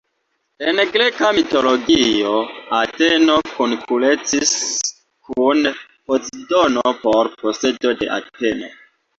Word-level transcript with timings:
En 0.69 0.79
Greka 0.93 1.27
mitologio, 1.39 2.31
Ateno 2.79 3.35
konkurencis 3.51 4.55
kun 5.29 5.63
Pozidono 5.91 6.97
por 7.05 7.31
posedo 7.45 7.97
de 8.03 8.11
Ateno. 8.21 8.77